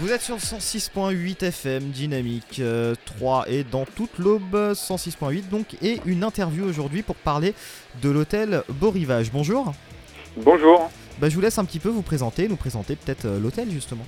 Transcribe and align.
Vous 0.00 0.12
êtes 0.12 0.20
sur 0.20 0.36
106.8 0.36 1.44
FM 1.44 1.82
Dynamique 1.90 2.62
3 3.04 3.46
et 3.48 3.64
dans 3.64 3.84
toute 3.84 4.18
l'aube 4.18 4.54
106.8 4.54 5.48
donc 5.48 5.74
et 5.82 6.00
une 6.06 6.22
interview 6.22 6.64
aujourd'hui 6.68 7.02
pour 7.02 7.16
parler 7.16 7.52
de 8.00 8.08
l'hôtel 8.08 8.62
Beau 8.68 8.90
Rivage. 8.90 9.32
Bonjour. 9.32 9.72
Bonjour. 10.36 10.88
Bah, 11.20 11.28
je 11.28 11.34
vous 11.34 11.40
laisse 11.40 11.58
un 11.58 11.64
petit 11.64 11.80
peu 11.80 11.88
vous 11.88 12.02
présenter, 12.02 12.46
nous 12.46 12.54
présenter 12.54 12.94
peut-être 12.94 13.24
euh, 13.24 13.40
l'hôtel 13.40 13.72
justement. 13.72 14.04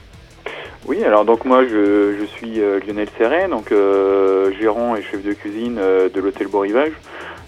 Oui, 0.87 1.05
alors 1.05 1.25
donc 1.25 1.45
moi 1.45 1.64
je, 1.64 2.16
je 2.18 2.25
suis 2.25 2.61
euh, 2.61 2.80
Lionel 2.86 3.09
Serret, 3.18 3.48
donc 3.48 3.70
euh, 3.70 4.50
gérant 4.59 4.96
et 4.96 5.02
chef 5.02 5.22
de 5.22 5.32
cuisine 5.32 5.77
euh, 5.79 6.09
de 6.09 6.20
l'hôtel 6.20 6.46
Beau 6.46 6.61
Rivage 6.61 6.93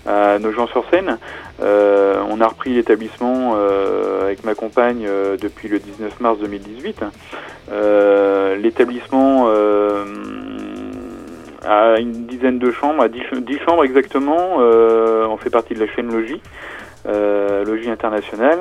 à 0.07 0.39
Nogent-sur-Seine. 0.39 1.19
Euh, 1.63 2.23
on 2.31 2.41
a 2.41 2.47
repris 2.49 2.71
l'établissement 2.75 3.55
euh, 3.57 4.25
avec 4.25 4.45
ma 4.45 4.55
compagne 4.55 5.05
euh, 5.07 5.37
depuis 5.41 5.69
le 5.69 5.79
19 5.79 6.21
mars 6.21 6.39
2018. 6.39 7.01
Euh, 7.71 8.57
l'établissement 8.57 9.49
a 11.65 11.99
une 12.01 12.27
dizaine 12.27 12.59
de 12.59 12.71
chambres, 12.73 13.03
à 13.03 13.09
10, 13.09 13.19
ch- 13.31 13.43
10 13.43 13.59
chambres 13.61 13.85
exactement. 13.85 14.57
On 14.57 15.37
fait 15.37 15.51
partie 15.51 15.75
de 15.75 15.81
la 15.81 15.87
chaîne 15.93 16.11
Logis. 16.13 16.41
Logis 17.07 17.91
International. 17.91 18.59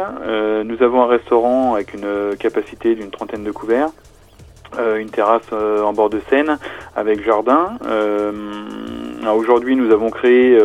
Nous 0.66 0.84
avons 0.84 1.02
un 1.04 1.08
restaurant 1.08 1.74
avec 1.76 1.94
une 1.94 2.36
capacité 2.38 2.94
d'une 2.96 3.10
trentaine 3.10 3.44
de 3.44 3.52
couverts, 3.52 3.90
une 4.78 5.10
terrasse 5.10 5.52
en 5.52 5.94
bord 5.94 6.10
de 6.12 6.22
Seine 6.30 6.58
avec 6.96 7.26
jardin. 7.26 7.78
Aujourd'hui, 9.36 9.76
nous 9.76 9.92
avons 9.92 10.10
créé 10.12 10.60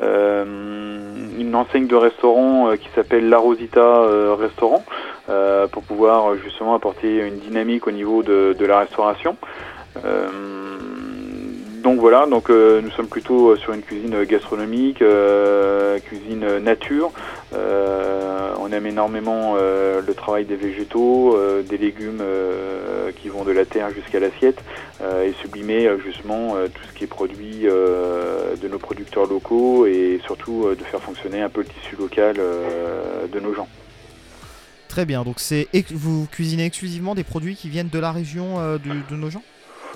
une 0.00 1.54
enseigne 1.54 1.86
de 1.86 1.96
restaurant 1.96 2.68
euh, 2.68 2.76
qui 2.76 2.88
s'appelle 2.94 3.28
La 3.28 3.38
Rosita 3.38 3.80
euh, 3.80 4.34
Restaurant 4.38 4.84
euh, 5.28 5.66
pour 5.68 5.82
pouvoir 5.82 6.32
euh, 6.32 6.36
justement 6.44 6.74
apporter 6.74 7.18
une 7.18 7.38
dynamique 7.38 7.86
au 7.86 7.90
niveau 7.90 8.22
de, 8.22 8.56
la 8.60 8.80
restauration. 8.80 9.36
Euh, 10.04 10.28
donc 11.82 12.00
voilà, 12.00 12.26
donc 12.26 12.50
euh, 12.50 12.80
nous 12.80 12.90
sommes 12.90 13.06
plutôt 13.06 13.50
euh, 13.50 13.56
sur 13.58 13.72
une 13.72 13.82
cuisine 13.82 14.24
gastronomique, 14.24 15.02
euh, 15.02 16.00
cuisine 16.00 16.42
euh, 16.42 16.58
nature. 16.58 17.12
Euh, 17.54 17.95
on 18.66 18.72
aime 18.72 18.86
énormément 18.86 19.54
euh, 19.56 20.00
le 20.04 20.14
travail 20.14 20.44
des 20.44 20.56
végétaux, 20.56 21.36
euh, 21.36 21.62
des 21.62 21.78
légumes 21.78 22.20
euh, 22.20 23.12
qui 23.12 23.28
vont 23.28 23.44
de 23.44 23.52
la 23.52 23.64
terre 23.64 23.90
jusqu'à 23.90 24.20
l'assiette 24.20 24.58
et 25.22 25.32
sublimer 25.42 25.90
justement 26.02 26.54
tout 26.72 26.82
ce 26.88 26.96
qui 26.96 27.04
est 27.04 27.06
produit 27.06 27.64
de 27.64 28.68
nos 28.68 28.78
producteurs 28.78 29.26
locaux 29.26 29.84
et 29.84 30.20
surtout 30.24 30.68
de 30.70 30.82
faire 30.84 31.00
fonctionner 31.00 31.42
un 31.42 31.50
peu 31.50 31.60
le 31.60 31.66
tissu 31.66 31.96
local 31.96 32.36
de 32.36 33.40
nos 33.40 33.52
gens. 33.52 33.68
Très 34.88 35.04
bien, 35.04 35.22
donc 35.22 35.34
c'est 35.38 35.68
vous 35.92 36.26
cuisinez 36.32 36.64
exclusivement 36.64 37.14
des 37.14 37.24
produits 37.24 37.56
qui 37.56 37.68
viennent 37.68 37.90
de 37.90 37.98
la 37.98 38.10
région 38.10 38.56
de 38.78 39.16
nos 39.16 39.28
gens? 39.28 39.42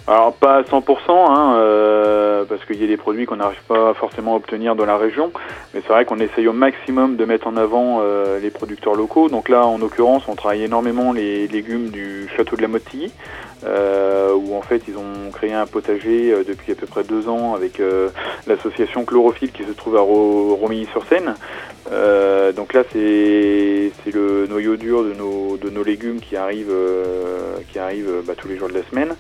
Alors 0.07 0.33
pas 0.33 0.57
à 0.57 0.63
100%, 0.63 0.83
hein, 1.09 1.55
euh, 1.57 2.20
parce 2.51 2.63
qu'il 2.67 2.79
y 2.79 2.85
a 2.85 2.87
des 2.87 2.99
produits 2.99 3.25
qu'on 3.25 3.37
n'arrive 3.37 3.63
pas 3.67 3.95
forcément 3.95 4.35
à 4.35 4.37
obtenir 4.37 4.75
dans 4.77 4.85
la 4.85 4.99
région, 4.99 5.33
mais 5.73 5.81
c'est 5.81 5.93
vrai 5.93 6.05
qu'on 6.05 6.19
essaye 6.21 6.47
au 6.49 6.53
maximum 6.53 7.17
de 7.17 7.25
mettre 7.25 7.47
en 7.47 7.57
avant 7.57 8.01
euh, 8.03 8.39
les 8.41 8.51
producteurs 8.51 8.95
locaux. 8.95 9.29
Donc 9.31 9.49
là, 9.49 9.65
en 9.65 9.79
l'occurrence, 9.79 10.25
on 10.29 10.35
travaille 10.35 10.65
énormément 10.65 11.13
les 11.13 11.47
légumes 11.49 11.89
du 11.89 12.29
château 12.37 12.57
de 12.57 12.63
la 12.63 12.69
Motilly, 12.69 13.11
euh, 13.65 14.35
où 14.35 14.55
en 14.57 14.63
fait 14.63 14.83
ils 14.89 14.97
ont 14.99 15.31
créé 15.33 15.53
un 15.53 15.67
potager 15.67 16.33
euh, 16.33 16.45
depuis 16.47 16.73
à 16.73 16.75
peu 16.75 16.87
près 16.87 17.05
deux 17.05 17.29
ans 17.29 17.55
avec 17.55 17.79
euh, 17.79 18.09
l'association 18.47 19.05
Chlorophylle 19.05 19.53
qui 19.53 19.65
se 19.65 19.73
trouve 19.73 19.97
à 19.97 20.01
Ro- 20.01 20.57
Romilly-sur-Seine. 20.61 21.35
Euh, 21.91 22.53
donc 22.53 22.73
là, 22.73 22.85
c'est 22.93 23.91
le 24.13 24.47
noyau 24.47 24.77
dur 24.77 25.05
de 25.05 25.13
nos, 25.13 25.57
de 25.57 25.71
nos 25.71 25.83
légumes 25.83 26.21
qui 26.21 26.37
arrivent, 26.37 26.71
euh, 26.71 27.57
qui 27.73 27.79
arrivent 27.79 28.11
euh, 28.11 28.23
bah, 28.25 28.35
tous 28.37 28.49
les 28.49 28.57
jours 28.57 28.69
de 28.69 28.75
la 28.75 28.83
semaine. 28.85 29.15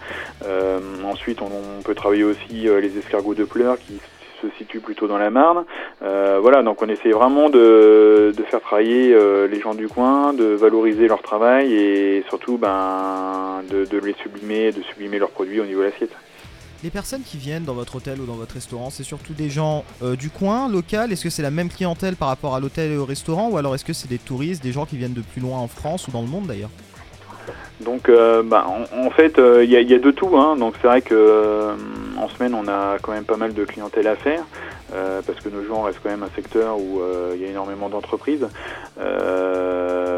Euh, 0.45 0.79
ensuite, 1.05 1.43
on, 1.43 1.47
on 1.47 1.83
peut 1.83 1.95
travailler 1.95 2.25
aussi 2.25 2.69
euh, 2.69 2.81
les 2.81 2.97
escargots 2.99 3.35
de 3.35 3.45
pleurs 3.45 3.79
qui 3.79 4.01
se 4.41 4.49
situent 4.59 4.81
plutôt 4.81 5.07
dans 5.07 5.19
la 5.19 5.31
Marne. 5.31 5.65
Euh, 6.03 6.39
voilà, 6.41 6.63
donc 6.63 6.81
on 6.83 6.89
essaie 6.89 7.11
vraiment 7.11 7.51
de, 7.51 8.33
de 8.37 8.43
faire 8.45 8.61
travailler 8.61 9.13
euh, 9.15 9.47
les 9.47 9.61
gens 9.61 9.75
du 9.75 9.89
coin, 9.89 10.33
de 10.33 10.45
valoriser 10.45 11.09
leur 11.09 11.23
travail 11.23 11.75
et 11.75 12.25
surtout 12.29 12.57
ben, 12.57 13.63
de, 13.69 13.85
de 13.85 13.99
les 13.99 14.15
sublimer, 14.23 14.73
de 14.73 14.83
sublimer 14.83 15.19
leurs 15.19 15.31
produits 15.31 15.61
au 15.61 15.67
niveau 15.67 15.81
de 15.81 15.87
l'assiette. 15.87 16.13
Les 16.83 16.89
personnes 16.89 17.21
qui 17.23 17.37
viennent 17.37 17.65
dans 17.65 17.75
votre 17.75 17.97
hôtel 17.97 18.23
ou 18.23 18.27
dans 18.27 18.37
votre 18.37 18.55
restaurant, 18.55 18.89
c'est 18.89 19.03
surtout 19.03 19.35
des 19.35 19.51
gens 19.51 19.85
euh, 20.03 20.17
du 20.17 20.31
coin, 20.31 20.67
local 20.67 21.13
Est-ce 21.13 21.25
que 21.25 21.29
c'est 21.29 21.43
la 21.43 21.51
même 21.51 21.69
clientèle 21.69 22.17
par 22.17 22.29
rapport 22.29 22.55
à 22.55 22.61
l'hôtel 22.61 22.93
et 22.93 22.97
au 22.97 23.05
restaurant 23.05 23.51
Ou 23.51 23.59
alors 23.59 23.75
est-ce 23.75 23.85
que 23.85 23.93
c'est 23.93 24.09
des 24.09 24.19
touristes, 24.19 24.63
des 24.63 24.73
gens 24.73 24.87
qui 24.87 24.97
viennent 24.97 25.13
de 25.13 25.21
plus 25.21 25.43
loin 25.43 25.59
en 25.59 25.69
France 25.69 26.09
ou 26.09 26.11
dans 26.11 26.23
le 26.23 26.29
monde 26.29 26.47
d'ailleurs? 26.47 26.71
Donc, 27.81 28.09
euh, 28.09 28.43
bah, 28.43 28.67
en, 28.67 29.11
fait, 29.11 29.39
il 29.63 29.71
y, 29.71 29.77
a, 29.77 29.99
de 29.99 30.11
tout. 30.11 30.39
Hein. 30.39 30.57
Donc, 30.57 30.75
c'est 30.81 30.87
vrai 30.87 31.03
que 31.03 31.15
euh, 31.15 31.73
en 32.19 32.29
semaine, 32.29 32.55
on 32.55 32.69
a 32.69 32.97
quand 33.01 33.13
même 33.13 33.25
pas 33.25 33.37
mal 33.37 33.53
de 33.55 33.65
clientèle 33.65 34.07
à 34.07 34.17
faire. 34.17 34.45
euh, 34.95 35.21
parce 35.27 35.39
que 35.41 35.49
nos 35.49 35.65
gens 35.65 35.83
restent 35.83 36.01
quand 36.03 36.11
même 36.11 36.23
un 36.23 36.35
secteur 36.35 36.79
où 36.79 37.01
euh, 37.01 37.33
il 37.35 37.43
y 37.43 37.45
a 37.45 37.49
énormément 37.49 37.89
d'entreprises. 37.89 38.47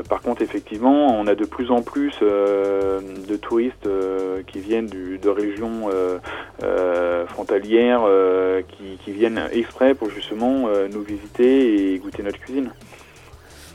Euh, 0.03 0.09
par 0.09 0.21
contre, 0.23 0.43
effectivement, 0.43 1.19
on 1.19 1.27
a 1.27 1.35
de 1.35 1.45
plus 1.45 1.71
en 1.71 1.83
plus 1.83 2.13
euh, 2.23 3.01
de 3.29 3.37
touristes 3.37 3.87
euh, 3.87 4.43
qui 4.47 4.61
viennent 4.61 4.87
du, 4.87 5.19
de 5.19 5.29
régions 5.29 5.91
frontalières, 7.29 8.03
qui, 8.69 8.99
qui 9.05 9.13
viennent 9.13 9.43
exprès 9.53 9.95
pour 9.95 10.11
justement 10.11 10.69
nous 10.93 11.03
visiter 11.03 11.95
et 11.95 11.99
goûter 11.99 12.23
notre 12.23 12.39
cuisine. 12.39 12.71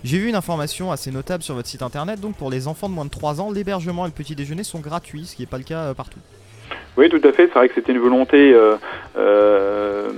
J'ai 0.03 0.19
vu 0.19 0.29
une 0.29 0.35
information 0.35 0.91
assez 0.91 1.11
notable 1.11 1.43
sur 1.43 1.55
votre 1.55 1.67
site 1.67 1.81
internet, 1.81 2.19
donc 2.19 2.35
pour 2.35 2.49
les 2.49 2.67
enfants 2.67 2.87
de 2.89 2.93
moins 2.93 3.05
de 3.05 3.09
3 3.09 3.41
ans, 3.41 3.51
l'hébergement 3.51 4.05
et 4.05 4.09
le 4.09 4.13
petit 4.13 4.35
déjeuner 4.35 4.63
sont 4.63 4.79
gratuits, 4.79 5.25
ce 5.25 5.35
qui 5.35 5.41
n'est 5.41 5.47
pas 5.47 5.57
le 5.57 5.63
cas 5.63 5.93
partout. 5.93 6.19
Oui, 6.97 7.09
tout 7.09 7.21
à 7.23 7.31
fait. 7.31 7.47
C'est 7.47 7.59
vrai 7.59 7.69
que 7.69 7.75
c'était 7.75 7.91
une 7.91 7.99
volonté 7.99 8.53
euh, 8.53 8.75
euh, 9.17 10.09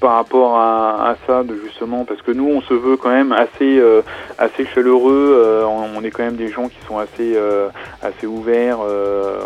par 0.00 0.12
rapport 0.14 0.56
à, 0.56 1.10
à 1.10 1.16
ça, 1.26 1.42
de 1.42 1.56
justement, 1.56 2.04
parce 2.04 2.22
que 2.22 2.30
nous, 2.30 2.46
on 2.48 2.60
se 2.62 2.74
veut 2.74 2.96
quand 2.96 3.08
même 3.10 3.32
assez, 3.32 3.78
euh, 3.78 4.02
assez 4.38 4.64
chaleureux. 4.66 5.34
euh, 5.36 5.64
on, 5.66 6.02
est 6.04 6.10
quand 6.10 6.22
même 6.22 6.36
des 6.36 6.50
gens 6.50 6.68
qui 6.68 6.78
sont 6.86 6.98
assez, 6.98 7.34
euh, 7.34 7.68
assez 8.00 8.26
ouverts. 8.26 8.78
euh, 8.82 9.40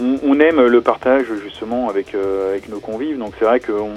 on, 0.00 0.18
on- 0.22 0.40
aime 0.40 0.60
le 0.66 0.80
partage 0.82 1.26
justement 1.42 1.88
avec, 1.88 2.14
euh, 2.14 2.50
avec 2.50 2.68
nos 2.68 2.80
convives. 2.80 3.18
Donc 3.18 3.34
c'est 3.38 3.44
vrai 3.44 3.60
qu'on 3.60 3.94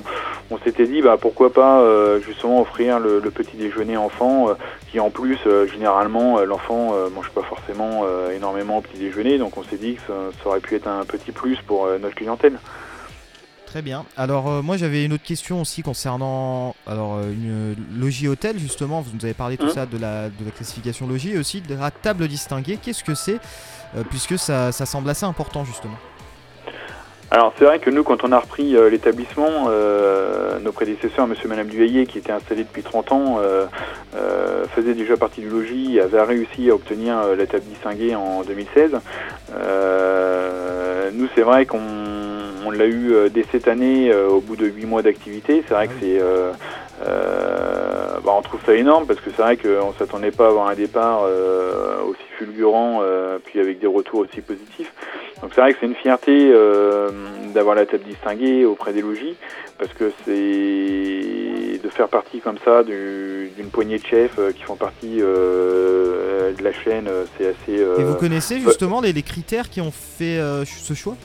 on 0.49 0.57
s'était 0.59 0.87
dit, 0.87 1.01
bah 1.01 1.17
pourquoi 1.19 1.53
pas 1.53 1.81
euh, 1.81 2.19
justement 2.21 2.61
offrir 2.61 2.99
le, 2.99 3.19
le 3.19 3.31
petit 3.31 3.57
déjeuner 3.57 3.97
enfant, 3.97 4.49
qui 4.91 4.99
en 4.99 5.11
plus 5.11 5.37
généralement 5.71 6.39
l'enfant 6.41 6.93
mange 7.13 7.29
pas 7.31 7.43
forcément 7.43 8.05
énormément 8.35 8.77
au 8.77 8.81
petit 8.81 8.97
déjeuner. 8.97 9.37
Donc 9.37 9.57
on 9.57 9.63
s'est 9.63 9.77
dit 9.77 9.95
que 9.95 10.01
ça, 10.07 10.13
ça 10.41 10.49
aurait 10.49 10.61
pu 10.61 10.75
être 10.75 10.87
un 10.87 11.05
petit 11.05 11.31
plus 11.31 11.59
pour 11.67 11.87
notre 11.99 12.15
clientèle. 12.15 12.59
Très 13.71 13.81
bien. 13.81 14.03
Alors 14.17 14.49
euh, 14.49 14.61
moi 14.61 14.75
j'avais 14.75 15.05
une 15.05 15.13
autre 15.13 15.23
question 15.23 15.61
aussi 15.61 15.81
concernant 15.81 16.75
alors 16.85 17.15
euh, 17.15 17.31
une 17.31 17.73
logis 17.97 18.27
hôtel 18.27 18.59
justement. 18.59 18.99
Vous 18.99 19.11
nous 19.17 19.23
avez 19.23 19.33
parlé 19.33 19.55
tout 19.55 19.67
Mhm. 19.67 19.71
ça 19.71 19.85
de 19.85 19.97
la 19.97 20.27
de 20.27 20.43
la 20.43 20.51
classification 20.51 21.07
logis 21.07 21.31
et 21.35 21.37
aussi 21.37 21.61
de 21.61 21.73
la 21.75 21.89
table 21.89 22.27
distinguée. 22.27 22.77
Qu'est-ce 22.81 23.03
que 23.05 23.15
c'est 23.15 23.39
Euh, 23.95 24.03
Puisque 24.09 24.37
ça, 24.37 24.71
ça 24.73 24.85
semble 24.85 25.09
assez 25.09 25.25
important 25.25 25.63
justement. 25.63 25.95
Alors 27.33 27.53
c'est 27.57 27.63
vrai 27.63 27.79
que 27.79 27.89
nous, 27.89 28.03
quand 28.03 28.25
on 28.25 28.33
a 28.33 28.39
repris 28.39 28.75
euh, 28.75 28.89
l'établissement, 28.89 29.67
euh, 29.69 30.59
nos 30.59 30.73
prédécesseurs, 30.73 31.27
monsieur 31.27 31.45
et 31.45 31.49
madame 31.49 31.67
Duhayer, 31.67 32.05
qui 32.05 32.17
étaient 32.17 32.33
installés 32.33 32.63
depuis 32.65 32.83
30 32.83 33.11
ans, 33.13 33.37
euh, 33.39 33.67
euh, 34.17 34.65
faisaient 34.75 34.93
déjà 34.95 35.15
partie 35.15 35.39
du 35.39 35.47
logis 35.47 35.95
et 35.95 36.01
avaient 36.01 36.21
réussi 36.23 36.69
à 36.69 36.75
obtenir 36.75 37.17
euh, 37.19 37.37
la 37.37 37.47
table 37.47 37.63
distinguée 37.69 38.15
en 38.15 38.41
2016. 38.43 38.91
Euh, 39.55 41.09
nous, 41.13 41.29
c'est 41.33 41.43
vrai 41.43 41.65
qu'on 41.65 41.79
on 42.71 42.77
l'a 42.77 42.85
eu 42.85 43.13
euh, 43.13 43.29
dès 43.29 43.45
cette 43.51 43.67
année, 43.67 44.11
euh, 44.11 44.27
au 44.29 44.39
bout 44.39 44.55
de 44.55 44.65
8 44.65 44.85
mois 44.85 45.01
d'activité. 45.01 45.63
C'est 45.67 45.73
vrai 45.73 45.87
que 45.87 45.93
c'est... 45.99 46.19
euh, 46.21 46.51
bah, 48.23 48.31
on 48.37 48.41
trouve 48.41 48.59
ça 48.65 48.75
énorme 48.75 49.05
parce 49.07 49.19
que 49.19 49.29
c'est 49.35 49.41
vrai 49.41 49.57
qu'on 49.57 49.93
s'attendait 49.97 50.31
pas 50.31 50.45
à 50.45 50.49
avoir 50.49 50.67
un 50.67 50.75
départ 50.75 51.23
euh, 51.25 52.01
aussi 52.03 52.21
fulgurant, 52.37 52.99
euh, 53.01 53.39
puis 53.43 53.59
avec 53.59 53.79
des 53.79 53.87
retours 53.87 54.19
aussi 54.19 54.41
positifs. 54.41 54.93
Donc 55.41 55.51
c'est 55.55 55.61
vrai 55.61 55.73
que 55.73 55.79
c'est 55.81 55.87
une 55.87 55.95
fierté 55.95 56.53
d'avoir 57.55 57.75
la 57.75 57.85
table 57.87 58.03
distinguée 58.03 58.63
auprès 58.65 58.93
des 58.93 59.01
logis, 59.01 59.35
parce 59.79 59.91
que 59.93 60.11
c'est 60.23 61.79
de 61.83 61.89
faire 61.89 62.07
partie 62.07 62.39
comme 62.39 62.57
ça 62.63 62.83
du- 62.83 63.49
d'une 63.57 63.69
poignée 63.69 63.97
de 63.97 64.05
chefs 64.05 64.39
qui 64.55 64.61
font 64.63 64.75
partie 64.75 65.17
de 65.17 66.63
la 66.63 66.71
chaîne, 66.73 67.09
c'est 67.37 67.47
assez... 67.47 67.81
Et 67.81 68.03
vous 68.03 68.15
connaissez 68.15 68.59
justement 68.59 69.01
les, 69.01 69.13
les 69.13 69.23
critères 69.23 69.69
qui 69.69 69.81
ont 69.81 69.91
fait 69.91 70.39
ce 70.65 70.93
choix? 70.93 71.15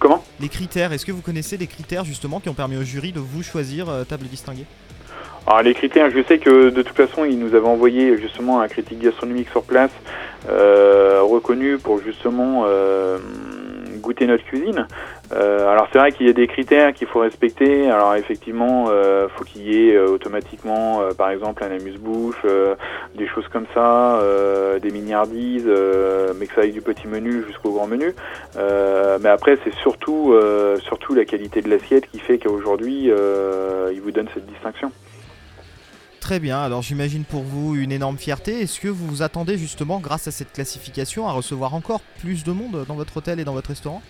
Comment 0.00 0.24
Les 0.40 0.48
critères. 0.48 0.92
Est-ce 0.92 1.06
que 1.06 1.12
vous 1.12 1.22
connaissez 1.22 1.56
les 1.56 1.66
critères 1.66 2.04
justement 2.04 2.40
qui 2.40 2.48
ont 2.48 2.54
permis 2.54 2.76
au 2.76 2.82
jury 2.82 3.12
de 3.12 3.20
vous 3.20 3.42
choisir 3.42 3.88
euh, 3.88 4.04
table 4.04 4.26
distinguée 4.26 4.66
Alors 5.46 5.62
les 5.62 5.74
critères, 5.74 6.10
je 6.10 6.22
sais 6.22 6.38
que 6.38 6.70
de 6.70 6.82
toute 6.82 6.96
façon, 6.96 7.24
ils 7.24 7.38
nous 7.38 7.54
avaient 7.54 7.66
envoyé 7.66 8.16
justement 8.18 8.60
un 8.60 8.68
critique 8.68 9.00
gastronomique 9.00 9.48
sur 9.50 9.62
place, 9.62 9.90
euh, 10.48 11.20
reconnu 11.22 11.78
pour 11.78 12.00
justement 12.00 12.64
euh, 12.66 13.18
goûter 14.08 14.26
notre 14.26 14.44
cuisine. 14.44 14.86
alors 15.30 15.86
c'est 15.92 15.98
vrai 15.98 16.12
qu'il 16.12 16.26
y 16.26 16.30
a 16.30 16.32
des 16.32 16.46
critères 16.46 16.94
qu'il 16.94 17.06
faut 17.06 17.20
respecter. 17.20 17.90
Alors 17.90 18.14
effectivement, 18.14 18.86
euh, 18.88 19.28
faut 19.28 19.44
qu'il 19.44 19.62
y 19.70 19.90
ait 19.90 19.98
automatiquement, 19.98 21.00
par 21.16 21.28
exemple, 21.30 21.62
un 21.62 21.70
amuse-bouche, 21.70 22.42
des 23.14 23.28
choses 23.28 23.46
comme 23.48 23.66
ça, 23.74 24.20
des 24.80 24.90
miniardises, 24.90 25.70
mais 26.38 26.46
que 26.46 26.54
ça 26.54 26.62
aille 26.62 26.72
du 26.72 26.80
petit 26.80 27.06
menu 27.06 27.44
jusqu'au 27.46 27.72
grand 27.72 27.86
menu. 27.86 28.14
mais 28.56 29.28
après, 29.28 29.58
c'est 29.62 29.74
surtout, 29.74 30.34
surtout 30.82 31.14
la 31.14 31.26
qualité 31.26 31.60
de 31.60 31.68
l'assiette 31.68 32.06
qui 32.10 32.18
fait 32.18 32.38
qu'aujourd'hui, 32.38 33.10
il 33.92 34.00
vous 34.00 34.10
donne 34.10 34.28
cette 34.32 34.46
distinction. 34.46 34.90
Très 36.28 36.40
bien, 36.40 36.60
alors 36.60 36.82
j'imagine 36.82 37.24
pour 37.24 37.40
vous 37.40 37.74
une 37.74 37.90
énorme 37.90 38.18
fierté. 38.18 38.60
Est-ce 38.60 38.80
que 38.80 38.88
vous 38.88 39.06
vous 39.06 39.22
attendez 39.22 39.56
justement, 39.56 39.98
grâce 39.98 40.28
à 40.28 40.30
cette 40.30 40.52
classification, 40.52 41.26
à 41.26 41.32
recevoir 41.32 41.72
encore 41.72 42.02
plus 42.20 42.44
de 42.44 42.52
monde 42.52 42.84
dans 42.86 42.96
votre 42.96 43.16
hôtel 43.16 43.40
et 43.40 43.44
dans 43.44 43.54
votre 43.54 43.70
restaurant? 43.70 44.02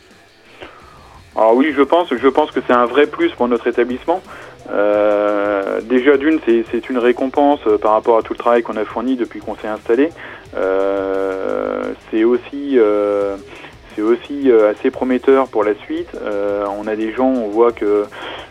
Alors 1.37 1.55
oui, 1.55 1.73
je 1.77 1.83
pense, 1.83 2.09
je 2.13 2.27
pense 2.27 2.51
que 2.51 2.59
c'est 2.67 2.73
un 2.73 2.87
vrai 2.87 3.07
plus 3.07 3.31
pour 3.31 3.47
notre 3.47 3.69
établissement. 3.69 4.21
Euh, 4.69 5.81
déjà 5.83 6.17
d'une, 6.17 6.41
c'est 6.45 6.91
une 6.91 6.99
récompense 6.99 7.61
euh, 7.69 7.79
par 7.79 7.93
rapport 7.93 8.19
à 8.19 8.23
tout 8.23 8.33
le 8.33 8.39
travail 8.41 8.65
qu'on 8.65 8.77
a 8.77 8.85
fourni 8.85 9.15
depuis 9.15 9.39
qu'on 9.39 9.55
s'est 9.55 9.69
installé. 9.69 10.09
Euh, 10.57 11.85
c'est 12.11 12.25
aussi 12.25 12.81
aussi 14.01 14.51
assez 14.51 14.91
prometteur 14.91 15.47
pour 15.47 15.63
la 15.63 15.77
suite. 15.85 16.11
On 16.81 16.87
a 16.89 16.97
des 16.97 17.13
gens, 17.13 17.29
on 17.29 17.49
voit 17.49 17.71
que 17.71 18.07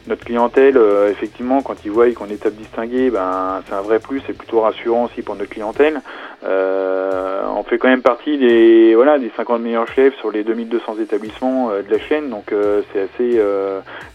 notre 0.08 0.24
clientèle, 0.24 0.78
euh, 0.78 1.12
effectivement, 1.12 1.62
quand 1.62 1.86
ils 1.86 1.92
voient 1.92 2.12
qu'on 2.12 2.28
est 2.28 2.36
étape 2.36 2.54
distinguée, 2.54 3.10
ben, 3.10 3.62
c'est 3.68 3.74
un 3.74 3.82
vrai 3.82 4.00
plus, 4.00 4.22
c'est 4.26 4.38
plutôt 4.38 4.62
rassurant 4.62 5.06
aussi 5.06 5.22
pour 5.22 5.36
notre 5.36 5.50
clientèle. 5.50 6.02
on 6.44 7.64
fait 7.64 7.80
quand 7.80 7.90
même 7.90 8.04
partie 8.04 8.38
des 8.38 8.94
voilà 8.94 9.18
des 9.18 9.32
50 9.36 9.62
meilleurs 9.62 9.88
chefs 9.88 10.16
sur 10.18 10.32
les 10.32 10.44
2200 10.44 10.98
établissements 11.02 11.70
de 11.70 11.92
la 11.92 12.00
chaîne, 12.00 12.30
donc 12.30 12.54
c'est 12.94 13.02
assez 13.02 13.42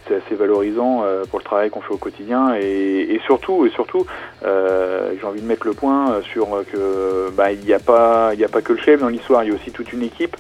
c'est 0.07 0.15
assez 0.15 0.35
valorisant 0.37 1.05
pour 1.29 1.41
le 1.41 1.45
travail 1.45 1.69
qu'on 1.71 1.81
fait 1.81 1.93
au 1.93 1.99
quotidien 1.99 2.55
et, 2.55 3.21
surtout 3.27 3.67
et 3.67 3.71
surtout 3.71 4.07
j'ai 4.43 5.27
envie 5.27 5.43
de 5.43 5.47
mettre 5.47 5.67
le 5.67 5.75
point 5.75 6.21
sur 6.23 6.65
que 6.73 7.31
bah, 7.33 7.51
il 7.51 7.61
n'y 7.61 7.75
a 7.75 7.81
pas 7.81 8.31
il 8.33 8.39
n'y 8.39 8.45
a 8.45 8.49
pas 8.49 8.63
que 8.63 8.73
le 8.73 8.79
chef 8.79 9.01
dans 9.01 9.09
l'histoire, 9.09 9.43
il 9.43 9.51
y 9.51 9.53
a 9.53 9.57
aussi 9.57 9.73
toute 9.73 9.93
une 9.93 10.03
équipe. 10.03 10.37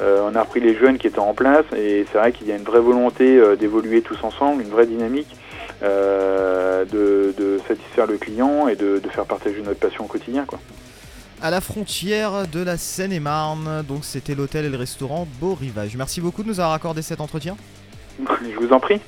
Euh, 0.00 0.28
on 0.30 0.34
a 0.34 0.42
repris 0.42 0.60
les 0.60 0.74
jeunes 0.74 0.98
qui 0.98 1.06
étaient 1.06 1.18
en 1.18 1.34
place 1.34 1.66
et 1.76 2.06
c'est 2.10 2.18
vrai 2.18 2.32
qu'il 2.32 2.46
y 2.46 2.52
a 2.52 2.56
une 2.56 2.64
vraie 2.64 2.80
volonté 2.80 3.38
euh, 3.38 3.56
d'évoluer 3.56 4.00
tous 4.02 4.16
ensemble, 4.22 4.62
une 4.62 4.70
vraie 4.70 4.86
dynamique. 4.86 5.36
Euh, 5.82 6.84
de, 6.84 7.58
satisfaire 7.66 8.06
le 8.06 8.16
client 8.16 8.68
et 8.68 8.76
de, 8.76 9.00
faire 9.10 9.24
partager 9.24 9.60
notre 9.62 9.80
passion 9.80 10.04
au 10.04 10.06
quotidien. 10.06 10.44
Quoi. 10.46 10.60
À 11.40 11.50
la 11.50 11.60
frontière 11.60 12.46
de 12.46 12.62
la 12.62 12.76
Seine-et-Marne, 12.76 13.82
donc 13.82 14.04
c'était 14.04 14.34
l'hôtel 14.34 14.64
et 14.64 14.68
le 14.68 14.76
restaurant 14.76 15.26
Beau 15.40 15.54
Rivage. 15.54 15.96
Merci 15.96 16.20
beaucoup 16.20 16.42
de 16.42 16.48
nous 16.48 16.60
avoir 16.60 16.74
accordé 16.74 17.02
cet 17.02 17.20
entretien. 17.20 17.56
Je 18.42 18.56
vous 18.58 18.72
en 18.72 18.80
prie. 18.80 19.00